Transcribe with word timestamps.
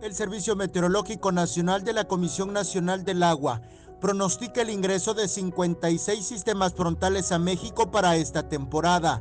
El 0.00 0.14
Servicio 0.14 0.54
Meteorológico 0.54 1.32
Nacional 1.32 1.82
de 1.82 1.92
la 1.92 2.04
Comisión 2.04 2.52
Nacional 2.52 3.04
del 3.04 3.24
Agua 3.24 3.60
pronostica 4.00 4.62
el 4.62 4.70
ingreso 4.70 5.12
de 5.12 5.26
56 5.26 6.24
sistemas 6.24 6.72
frontales 6.72 7.32
a 7.32 7.40
México 7.40 7.90
para 7.90 8.14
esta 8.14 8.48
temporada. 8.48 9.20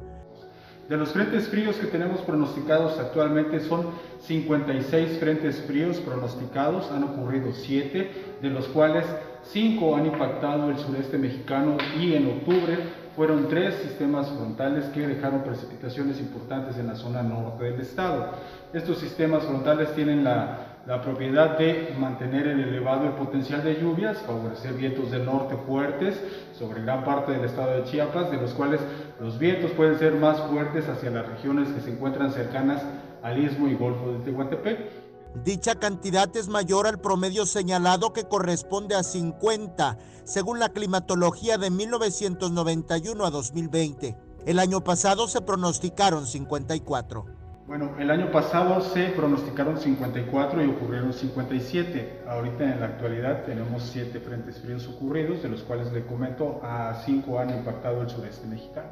De 0.87 0.95
los 0.95 1.09
frentes 1.09 1.47
fríos 1.47 1.77
que 1.77 1.87
tenemos 1.87 2.21
pronosticados 2.21 2.99
actualmente 2.99 3.59
son 3.59 3.87
56 4.27 5.19
frentes 5.19 5.63
fríos 5.65 5.97
pronosticados, 5.97 6.91
han 6.91 7.05
ocurrido 7.05 7.51
7, 7.53 8.37
de 8.43 8.49
los 8.51 8.67
cuales 8.67 9.05
5 9.51 9.95
han 9.95 10.05
impactado 10.05 10.69
el 10.69 10.77
sureste 10.77 11.17
mexicano 11.17 11.77
y 11.99 12.13
en 12.13 12.27
octubre 12.27 13.06
fueron 13.17 13.49
3 13.49 13.73
sistemas 13.75 14.29
frontales 14.29 14.85
que 14.93 15.05
dejaron 15.05 15.41
precipitaciones 15.41 16.21
importantes 16.21 16.77
en 16.77 16.87
la 16.87 16.95
zona 16.95 17.21
norte 17.21 17.65
del 17.65 17.81
estado. 17.81 18.29
Estos 18.71 18.99
sistemas 18.99 19.43
frontales 19.43 19.93
tienen 19.93 20.23
la 20.23 20.77
la 20.87 21.01
propiedad 21.01 21.57
de 21.57 21.93
mantener 21.99 22.47
el 22.47 22.61
elevado 22.61 23.07
el 23.07 23.11
potencial 23.11 23.61
de 23.61 23.75
lluvias, 23.75 24.19
favorecer 24.19 24.73
vientos 24.73 25.11
del 25.11 25.25
norte 25.25 25.57
fuertes 25.67 26.17
sobre 26.57 26.81
gran 26.81 27.03
parte 27.03 27.33
del 27.33 27.43
estado 27.43 27.75
de 27.75 27.83
Chiapas, 27.83 28.31
de 28.31 28.37
los 28.37 28.53
cuales 28.53 28.79
los 29.19 29.37
vientos 29.37 29.71
pueden 29.71 29.99
ser 29.99 30.13
más 30.13 30.39
fuertes 30.43 30.87
hacia 30.87 31.11
las 31.11 31.27
regiones 31.27 31.67
que 31.69 31.81
se 31.81 31.91
encuentran 31.91 32.31
cercanas 32.31 32.81
al 33.21 33.37
istmo 33.37 33.67
y 33.67 33.75
golfo 33.75 34.13
de 34.13 34.19
Tehuantepec. 34.19 35.06
Dicha 35.43 35.75
cantidad 35.75 36.35
es 36.35 36.47
mayor 36.47 36.87
al 36.87 36.99
promedio 36.99 37.45
señalado 37.45 38.11
que 38.11 38.23
corresponde 38.23 38.95
a 38.95 39.03
50, 39.03 39.97
según 40.23 40.59
la 40.59 40.69
climatología 40.69 41.57
de 41.57 41.69
1991 41.69 43.25
a 43.25 43.29
2020. 43.29 44.17
El 44.45 44.59
año 44.59 44.83
pasado 44.83 45.27
se 45.27 45.41
pronosticaron 45.41 46.25
54. 46.25 47.25
Bueno, 47.67 47.95
el 47.99 48.09
año 48.09 48.31
pasado 48.31 48.81
se 48.81 49.09
pronosticaron 49.09 49.77
54 49.77 50.63
y 50.63 50.69
ocurrieron 50.69 51.13
57. 51.13 52.23
Ahorita 52.27 52.63
en 52.63 52.79
la 52.79 52.87
actualidad 52.87 53.45
tenemos 53.45 53.83
7 53.83 54.19
frentes 54.21 54.59
fríos 54.59 54.87
ocurridos, 54.87 55.43
de 55.43 55.49
los 55.49 55.61
cuales 55.63 55.91
le 55.91 56.05
comento 56.05 56.61
a 56.63 57.03
5 57.05 57.39
han 57.39 57.49
impactado 57.51 58.01
el 58.01 58.09
sureste 58.09 58.47
mexicano. 58.47 58.89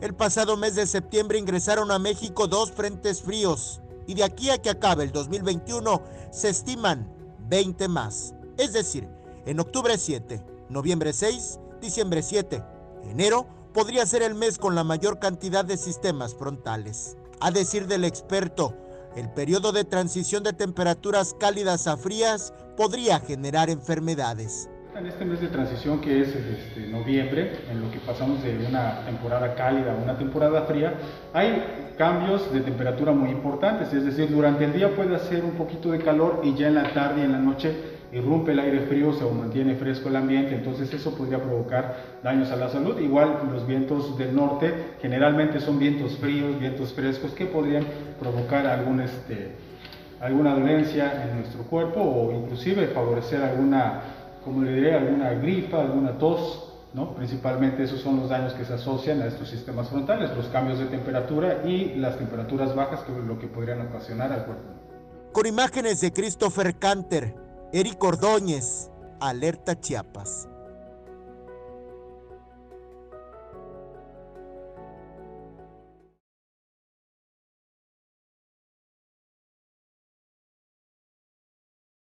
El 0.00 0.14
pasado 0.14 0.56
mes 0.56 0.76
de 0.76 0.86
septiembre 0.86 1.38
ingresaron 1.38 1.90
a 1.90 1.98
México 1.98 2.46
dos 2.46 2.70
frentes 2.70 3.22
fríos 3.22 3.80
y 4.08 4.14
de 4.14 4.24
aquí 4.24 4.50
a 4.50 4.58
que 4.58 4.70
acabe 4.70 5.04
el 5.04 5.12
2021 5.12 6.02
se 6.32 6.48
estiman 6.48 7.08
20 7.48 7.86
más. 7.88 8.34
Es 8.56 8.72
decir, 8.72 9.08
en 9.46 9.60
octubre 9.60 9.96
7, 9.96 10.42
noviembre 10.70 11.12
6, 11.12 11.60
diciembre 11.80 12.22
7, 12.22 12.64
enero 13.04 13.46
podría 13.72 14.06
ser 14.06 14.22
el 14.22 14.34
mes 14.34 14.58
con 14.58 14.74
la 14.74 14.82
mayor 14.82 15.18
cantidad 15.20 15.64
de 15.64 15.76
sistemas 15.76 16.34
frontales. 16.34 17.18
A 17.38 17.50
decir 17.50 17.86
del 17.86 18.04
experto, 18.04 18.74
el 19.14 19.30
periodo 19.30 19.72
de 19.72 19.84
transición 19.84 20.42
de 20.42 20.54
temperaturas 20.54 21.36
cálidas 21.38 21.86
a 21.86 21.98
frías 21.98 22.54
podría 22.78 23.20
generar 23.20 23.68
enfermedades. 23.68 24.70
En 24.98 25.06
este 25.06 25.24
mes 25.24 25.40
de 25.40 25.46
transición 25.46 26.00
que 26.00 26.22
es 26.22 26.34
este, 26.34 26.88
noviembre, 26.90 27.52
en 27.70 27.80
lo 27.80 27.88
que 27.88 28.00
pasamos 28.00 28.42
de 28.42 28.58
una 28.68 29.04
temporada 29.06 29.54
cálida 29.54 29.92
a 29.92 29.94
una 29.94 30.18
temporada 30.18 30.62
fría, 30.62 30.94
hay 31.32 31.92
cambios 31.96 32.52
de 32.52 32.62
temperatura 32.62 33.12
muy 33.12 33.30
importantes, 33.30 33.92
es 33.92 34.04
decir, 34.04 34.28
durante 34.28 34.64
el 34.64 34.72
día 34.72 34.96
puede 34.96 35.14
hacer 35.14 35.44
un 35.44 35.52
poquito 35.52 35.92
de 35.92 36.00
calor 36.00 36.40
y 36.42 36.56
ya 36.56 36.66
en 36.66 36.74
la 36.74 36.92
tarde 36.92 37.20
y 37.20 37.24
en 37.26 37.30
la 37.30 37.38
noche 37.38 37.76
irrumpe 38.12 38.50
el 38.50 38.58
aire 38.58 38.80
frío, 38.88 39.12
se 39.12 39.24
mantiene 39.24 39.76
fresco 39.76 40.08
el 40.08 40.16
ambiente, 40.16 40.56
entonces 40.56 40.92
eso 40.92 41.14
podría 41.14 41.38
provocar 41.38 42.18
daños 42.24 42.50
a 42.50 42.56
la 42.56 42.68
salud. 42.68 42.98
Igual 42.98 43.42
los 43.52 43.68
vientos 43.68 44.18
del 44.18 44.34
norte 44.34 44.74
generalmente 45.00 45.60
son 45.60 45.78
vientos 45.78 46.16
fríos, 46.16 46.58
vientos 46.58 46.92
frescos 46.92 47.30
que 47.34 47.46
podrían 47.46 47.84
provocar 48.18 48.66
algún, 48.66 49.00
este, 49.00 49.52
alguna 50.20 50.54
dolencia 50.54 51.24
en 51.24 51.36
nuestro 51.38 51.62
cuerpo 51.62 52.00
o 52.00 52.32
inclusive 52.32 52.88
favorecer 52.88 53.42
alguna, 53.42 54.00
como 54.48 54.62
le 54.62 54.74
diré, 54.74 54.94
alguna 54.94 55.30
gripa, 55.34 55.80
alguna 55.80 56.18
tos. 56.18 56.64
¿no? 56.94 57.14
Principalmente 57.14 57.82
esos 57.84 58.00
son 58.00 58.18
los 58.18 58.30
daños 58.30 58.54
que 58.54 58.64
se 58.64 58.72
asocian 58.72 59.20
a 59.20 59.26
estos 59.26 59.50
sistemas 59.50 59.88
frontales, 59.88 60.34
los 60.34 60.46
cambios 60.46 60.78
de 60.78 60.86
temperatura 60.86 61.62
y 61.64 61.94
las 61.96 62.16
temperaturas 62.16 62.74
bajas 62.74 63.00
que 63.00 63.12
lo 63.12 63.38
que 63.38 63.46
podrían 63.46 63.82
ocasionar 63.82 64.32
al 64.32 64.46
cuerpo. 64.46 64.72
Con 65.32 65.46
imágenes 65.46 66.00
de 66.00 66.12
Christopher 66.12 66.74
Canter, 66.78 67.34
Eric 67.72 68.02
Ordóñez, 68.02 68.90
Alerta 69.20 69.78
Chiapas. 69.78 70.48